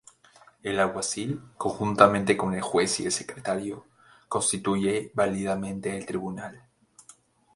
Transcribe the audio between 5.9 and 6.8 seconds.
el tribunal.